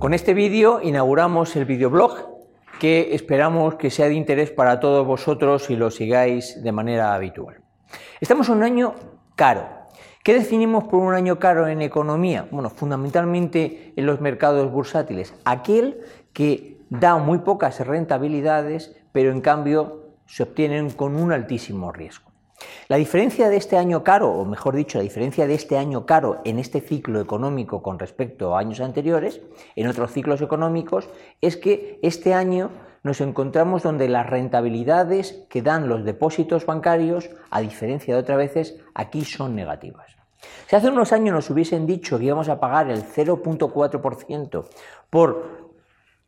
[0.00, 2.26] Con este vídeo inauguramos el videoblog
[2.78, 7.60] que esperamos que sea de interés para todos vosotros y lo sigáis de manera habitual.
[8.18, 8.94] Estamos en un año
[9.36, 9.68] caro.
[10.24, 12.48] ¿Qué definimos por un año caro en economía?
[12.50, 15.34] Bueno, fundamentalmente en los mercados bursátiles.
[15.44, 16.00] Aquel
[16.32, 22.29] que da muy pocas rentabilidades, pero en cambio se obtienen con un altísimo riesgo.
[22.88, 26.40] La diferencia de este año caro, o mejor dicho, la diferencia de este año caro
[26.44, 29.40] en este ciclo económico con respecto a años anteriores,
[29.76, 31.08] en otros ciclos económicos,
[31.40, 32.70] es que este año
[33.02, 38.76] nos encontramos donde las rentabilidades que dan los depósitos bancarios, a diferencia de otras veces,
[38.94, 40.16] aquí son negativas.
[40.66, 44.64] Si hace unos años nos hubiesen dicho que íbamos a pagar el 0.4%
[45.10, 45.72] por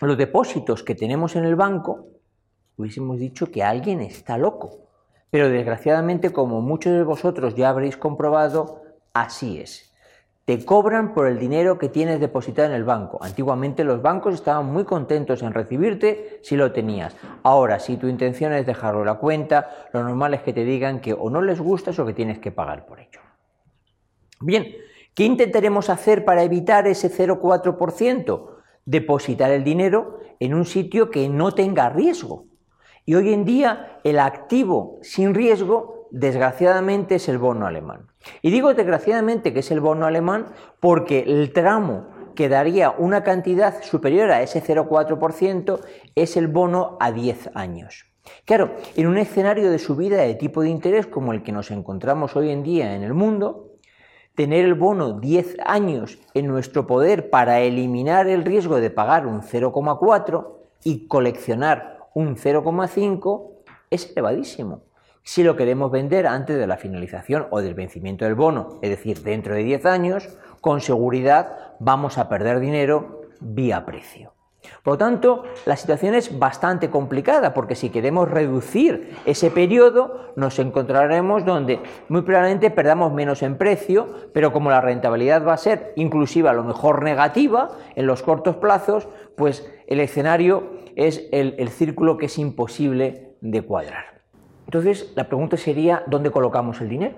[0.00, 2.06] los depósitos que tenemos en el banco,
[2.76, 4.89] hubiésemos dicho que alguien está loco.
[5.30, 8.82] Pero desgraciadamente, como muchos de vosotros ya habréis comprobado,
[9.14, 9.90] así es.
[10.44, 13.18] Te cobran por el dinero que tienes depositado en el banco.
[13.22, 17.14] Antiguamente los bancos estaban muy contentos en recibirte si lo tenías.
[17.44, 21.00] Ahora, si tu intención es dejarlo en la cuenta, lo normal es que te digan
[21.00, 23.20] que o no les gustas o que tienes que pagar por ello.
[24.40, 24.74] Bien,
[25.14, 28.48] ¿qué intentaremos hacer para evitar ese 0,4%?
[28.84, 32.49] Depositar el dinero en un sitio que no tenga riesgo.
[33.10, 38.06] Y hoy en día el activo sin riesgo, desgraciadamente, es el bono alemán.
[38.40, 40.46] Y digo desgraciadamente que es el bono alemán
[40.78, 45.80] porque el tramo que daría una cantidad superior a ese 0,4%
[46.14, 48.06] es el bono a 10 años.
[48.44, 52.36] Claro, en un escenario de subida de tipo de interés como el que nos encontramos
[52.36, 53.72] hoy en día en el mundo,
[54.36, 59.42] tener el bono 10 años en nuestro poder para eliminar el riesgo de pagar un
[59.42, 63.50] 0,4 y coleccionar un 0,5
[63.90, 64.84] es elevadísimo.
[65.22, 69.22] Si lo queremos vender antes de la finalización o del vencimiento del bono, es decir,
[69.22, 70.28] dentro de 10 años,
[70.60, 74.32] con seguridad vamos a perder dinero vía precio.
[74.82, 80.58] Por lo tanto, la situación es bastante complicada porque si queremos reducir ese periodo nos
[80.58, 85.92] encontraremos donde muy probablemente perdamos menos en precio, pero como la rentabilidad va a ser
[85.96, 91.68] inclusive a lo mejor negativa en los cortos plazos, pues el escenario es el, el
[91.70, 94.20] círculo que es imposible de cuadrar.
[94.66, 97.16] Entonces, la pregunta sería, ¿dónde colocamos el dinero?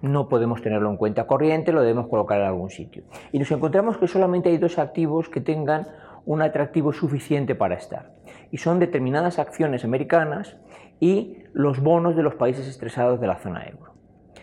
[0.00, 3.04] No podemos tenerlo en cuenta corriente, lo debemos colocar en algún sitio.
[3.32, 5.88] Y nos encontramos que solamente hay dos activos que tengan
[6.28, 8.10] un atractivo suficiente para estar.
[8.50, 10.58] Y son determinadas acciones americanas
[11.00, 13.94] y los bonos de los países estresados de la zona euro.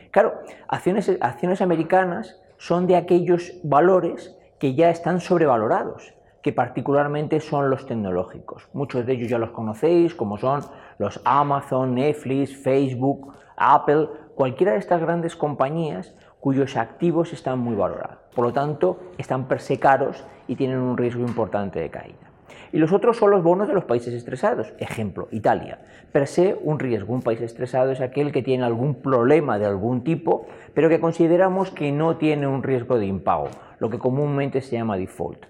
[0.09, 0.33] Claro,
[0.67, 7.85] acciones, acciones americanas son de aquellos valores que ya están sobrevalorados que particularmente son los
[7.85, 8.67] tecnológicos.
[8.73, 10.61] Muchos de ellos ya los conocéis, como son
[10.97, 18.19] los Amazon, Netflix, Facebook, Apple, cualquiera de estas grandes compañías cuyos activos están muy valorados.
[18.35, 22.29] Por lo tanto, están per se caros y tienen un riesgo importante de caída.
[22.71, 24.71] Y los otros son los bonos de los países estresados.
[24.77, 25.79] Ejemplo, Italia.
[26.11, 30.03] Per se, un riesgo, un país estresado es aquel que tiene algún problema de algún
[30.03, 30.45] tipo,
[30.75, 33.47] pero que consideramos que no tiene un riesgo de impago,
[33.79, 35.45] lo que comúnmente se llama default.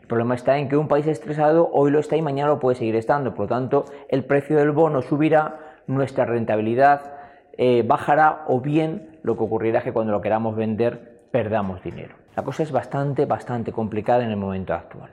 [0.00, 2.76] El problema está en que un país estresado hoy lo está y mañana lo puede
[2.76, 3.34] seguir estando.
[3.34, 7.17] Por lo tanto, el precio del bono subirá, nuestra rentabilidad
[7.58, 12.14] eh, bajará o bien lo que ocurrirá es que cuando lo queramos vender perdamos dinero.
[12.36, 15.10] La cosa es bastante, bastante complicada en el momento actual.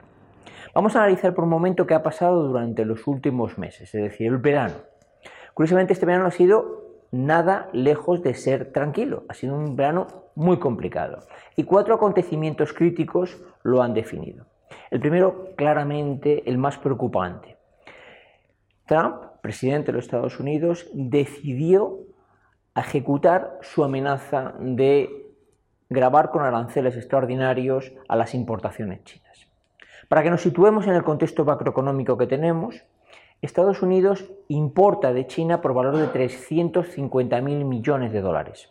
[0.74, 4.28] Vamos a analizar por un momento qué ha pasado durante los últimos meses, es decir,
[4.28, 4.76] el verano.
[5.56, 9.24] Curiosamente, este verano ha sido nada lejos de ser tranquilo.
[9.30, 11.20] Ha sido un verano muy complicado.
[11.56, 14.46] Y cuatro acontecimientos críticos lo han definido.
[14.92, 17.58] El primero, claramente, el más preocupante.
[18.86, 22.00] Trump, presidente de los Estados Unidos, decidió
[22.76, 25.26] ejecutar su amenaza de
[25.90, 29.48] grabar con aranceles extraordinarios a las importaciones chinas.
[30.08, 32.84] Para que nos situemos en el contexto macroeconómico que tenemos,
[33.42, 38.70] Estados Unidos importa de China por valor de 350.000 millones de dólares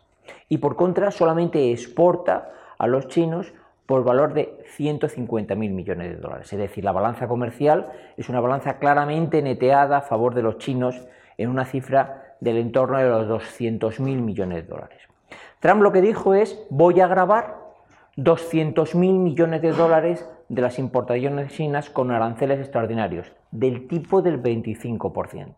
[0.48, 3.52] y por contra solamente exporta a los chinos
[3.86, 6.52] por valor de 150.000 millones de dólares.
[6.52, 11.06] Es decir, la balanza comercial es una balanza claramente neteada a favor de los chinos
[11.38, 15.02] en una cifra del entorno de los 200.000 millones de dólares.
[15.60, 17.56] Trump lo que dijo es voy a grabar
[18.16, 25.54] 200.000 millones de dólares de las importaciones chinas con aranceles extraordinarios, del tipo del 25%.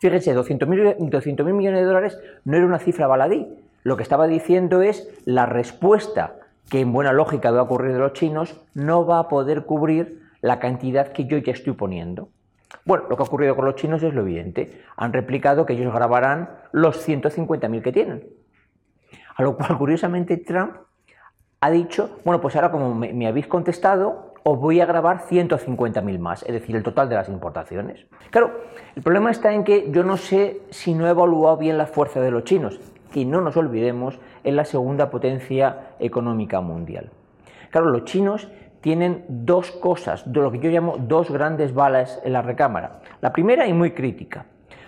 [0.00, 3.48] Fíjense, 200.000 millones de dólares no era una cifra baladí.
[3.84, 6.36] Lo que estaba diciendo es la respuesta
[6.68, 10.22] que en buena lógica va a ocurrir de los chinos, no va a poder cubrir
[10.40, 12.28] la cantidad que yo ya estoy poniendo.
[12.84, 14.82] Bueno, lo que ha ocurrido con los chinos es lo evidente.
[14.96, 18.28] Han replicado que ellos grabarán los 150.000 que tienen.
[19.36, 20.76] A lo cual, curiosamente, Trump
[21.60, 26.42] ha dicho, bueno, pues ahora como me, habéis contestado, os voy a grabar 150.000 más,
[26.42, 28.04] es decir, el total de las importaciones.
[28.30, 28.60] Claro,
[28.94, 32.20] el problema está en que yo no sé si no he evaluado bien la fuerza
[32.20, 32.78] de los chinos,
[33.14, 37.10] y no nos olvidemos, es la segunda potencia económica mundial.
[37.70, 38.50] Claro, los chinos
[38.84, 43.00] tienen dos cosas, de lo que yo llamo dos grandes balas en la recámara.
[43.22, 44.44] La primera y muy crítica,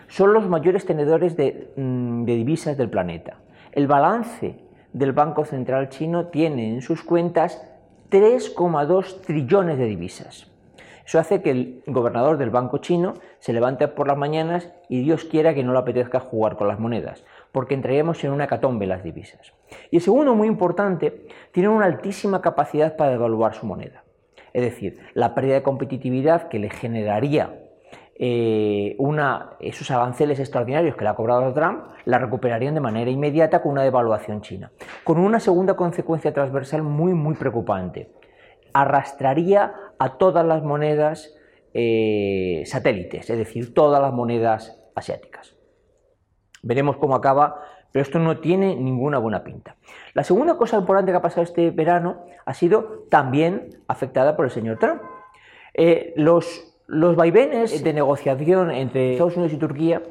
[0.07, 3.39] son los mayores tenedores de, mm, divisas del planeta.
[3.73, 4.59] El balance
[4.93, 7.67] del Banco Central chino tiene en sus cuentas
[8.11, 10.47] 3,2 trillones de divisas.
[11.07, 15.25] Eso hace que el gobernador del banco chino se levante por las mañanas y Dios
[15.25, 17.25] quiera que no le apetezca jugar con las monedas,
[17.57, 19.55] porque entraríamos en una catombe las divisas.
[19.91, 24.05] Y el segundo, muy importante, tiene una altísima capacidad para devaluar su moneda.
[24.53, 27.59] Es decir, la pérdida de competitividad que le generaría
[28.15, 28.99] eh,
[29.61, 33.85] esos aranceles extraordinarios que le ha cobrado Trump, la recuperarían de manera inmediata con una
[33.85, 34.71] devaluación china.
[35.03, 38.11] Con una segunda consecuencia transversal muy, muy preocupante.
[38.75, 41.35] Arrastraría a todas las monedas
[41.73, 45.56] eh, satélites, es decir, todas las monedas asiáticas.
[46.67, 49.77] Veremos cómo acaba, pero esto no tiene ninguna buena pinta.
[50.15, 54.51] La segunda cosa importante que ha pasado este verano ha sido también afectada por el
[54.51, 55.01] señor Trump.
[55.75, 60.03] Eh, los los vaivenes de negociación entre Estados Unidos y Turquía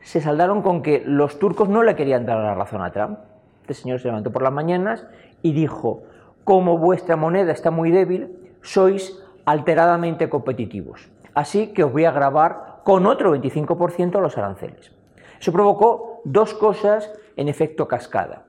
[0.00, 3.20] se saldaron con que los turcos no le querían dar la razón a Trump.
[3.62, 5.06] Este señor se levantó por las mañanas
[5.42, 6.02] y dijo,
[6.42, 11.08] como vuestra moneda está muy débil, sois alteradamente competitivos.
[11.34, 14.92] Así que os voy a grabar con otro 25% los aranceles.
[15.40, 18.46] Eso provocó dos cosas en efecto cascada.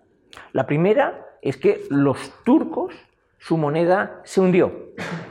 [0.54, 2.96] La primera es que los turcos,
[3.38, 4.72] su moneda se hundió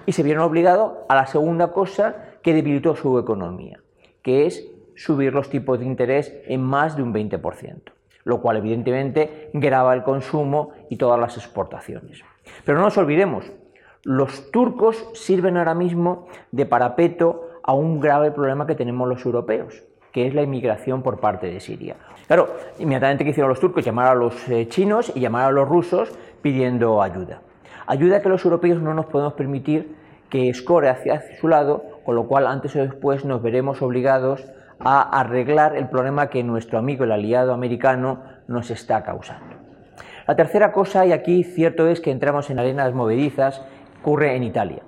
[0.07, 3.81] y se vieron obligados a la segunda cosa que debilitó su economía,
[4.23, 7.83] que es subir los tipos de interés en más de un 20%,
[8.25, 12.23] lo cual evidentemente grava el consumo y todas las exportaciones.
[12.65, 13.51] Pero no nos olvidemos,
[14.05, 19.83] los turcos sirven ahora mismo de parapeto a un grave problema que tenemos los europeos,
[20.15, 21.97] que es la inmigración por parte de Siria.
[22.29, 25.69] Claro, inmediatamente que hicieron los turcos, llamar a los eh, chinos y llamar a los
[25.69, 27.41] rusos pidiendo ayuda.
[27.89, 29.97] Ayuda que los europeos no nos podemos permitir
[30.31, 34.45] que escore hacia su lado, con lo cual antes o después nos veremos obligados
[34.79, 39.57] a arreglar el problema que nuestro amigo, el aliado americano, nos está causando.
[40.29, 43.63] La tercera cosa, y aquí cierto es que entramos en arenas movedizas,
[44.01, 44.83] ocurre en Italia.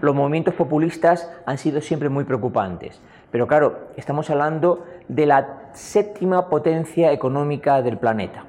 [0.00, 3.00] Los movimientos populistas han sido siempre muy preocupantes,
[3.30, 8.44] pero claro, estamos hablando de la séptima potencia económica del planeta.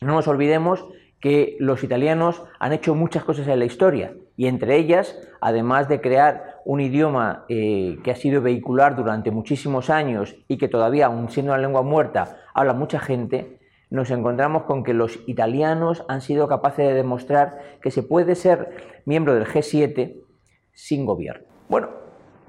[0.00, 0.86] No nos olvidemos
[1.20, 6.00] que los italianos han hecho muchas cosas en la historia y entre ellas, además de
[6.00, 11.30] crear un idioma eh, que ha sido vehicular durante muchísimos años y que todavía, aun
[11.30, 13.60] siendo una lengua muerta, habla mucha gente,
[13.92, 19.02] nos encontramos con que los italianos han sido capaces de demostrar que se puede ser
[19.04, 20.24] miembro del G7
[20.72, 21.46] sin gobierno.
[21.68, 21.90] Bueno,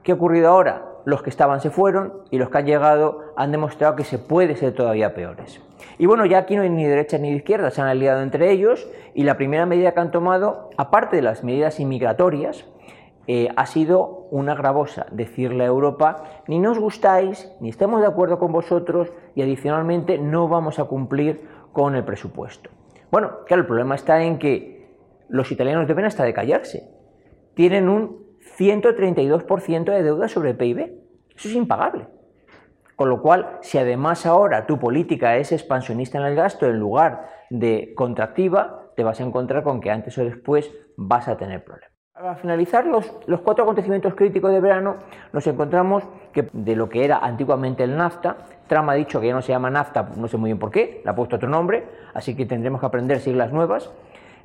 [0.03, 0.89] ¿qué ha ocurrido ahora?
[1.05, 4.55] los que estaban se fueron y los que han llegado han demostrado que se puede
[4.55, 5.61] ser todavía peores.
[5.97, 8.87] Y bueno, ya aquí no hay ni derecha ni izquierda, se han aliado entre ellos
[9.13, 12.65] y la primera medida que han tomado, aparte de las medidas inmigratorias,
[13.27, 18.39] eh, ha sido una gravosa, decirle a Europa, ni nos gustáis, ni estamos de acuerdo
[18.39, 22.69] con vosotros y adicionalmente no vamos a cumplir con el presupuesto.
[23.11, 24.97] Bueno, claro, el problema está en que
[25.29, 26.89] los italianos deben hasta de callarse.
[27.53, 28.23] Tienen un
[28.57, 30.79] 132% de deuda sobre el PIB.
[31.35, 32.07] Eso es impagable.
[32.95, 37.29] Con lo cual, si además ahora tu política es expansionista en el gasto en lugar
[37.49, 41.92] de contractiva, te vas a encontrar con que antes o después vas a tener problemas.
[42.13, 44.97] Para finalizar los, los, cuatro acontecimientos críticos de verano,
[45.31, 49.33] nos encontramos que de lo que era antiguamente el NAFTA, Trump ha dicho que ya
[49.33, 51.85] no se llama NAFTA, no sé muy bien por qué, le ha puesto otro nombre,
[52.13, 53.91] así que tendremos que aprender siglas nuevas,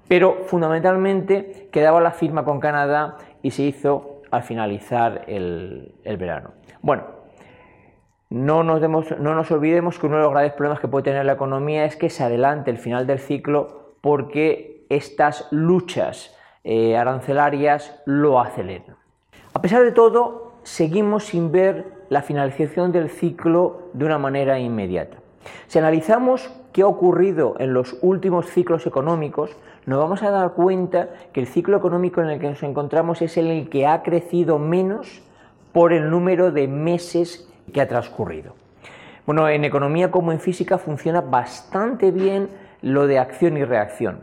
[0.09, 6.53] pero fundamentalmente quedaba la firma con Canadá y se hizo al finalizar el, verano.
[6.81, 7.03] Bueno,
[8.31, 11.35] no nos, no nos, olvidemos que uno de los graves problemas que puede tener la
[11.35, 16.35] economía es que se adelante el final del ciclo porque estas luchas
[16.71, 18.95] eh, arancelarias lo aceleran.
[19.55, 25.17] A pesar de todo, seguimos sin ver la finalización del ciclo de una manera inmediata.
[25.67, 29.57] Si analizamos qué ha ocurrido en los últimos ciclos económicos,
[29.87, 33.39] nos vamos a dar cuenta que el ciclo económico en el que nos encontramos es
[33.39, 35.23] el que ha crecido menos
[35.73, 38.53] por el número de meses que ha transcurrido.
[39.25, 42.51] Bueno, en economía como en física funciona bastante bien
[42.83, 44.19] lo de acción y reacción.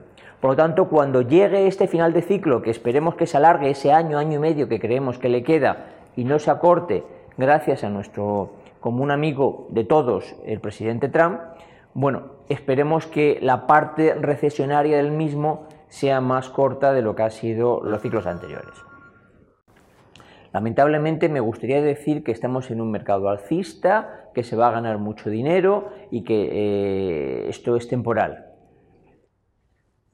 [0.45, 3.91] Por lo tanto, cuando llegue este final de ciclo, que esperemos que se alargue ese
[3.91, 7.03] año, año y medio que creemos que le queda y no se acorte
[7.35, 11.39] gracias a nuestro común amigo de todos, el presidente Trump,
[11.95, 17.31] bueno, esperemos que la parte recesionaria del mismo sea más corta de lo que han
[17.31, 18.75] sido los ciclos anteriores.
[20.53, 24.99] Lamentablemente me gustaría decir que estamos en un mercado alcista, que se va a ganar
[24.99, 28.51] mucho dinero y que eh, esto es temporal.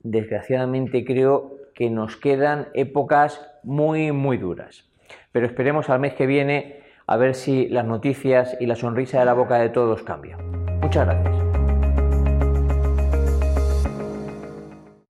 [0.04, 4.90] Desgraciadamente creo que nos quedan épocas muy, muy duras.
[5.32, 9.26] Pero esperemos al mes que viene a ver si las noticias y la sonrisa de
[9.26, 10.40] la boca de todos cambian.
[10.82, 11.61] Muchas gracias.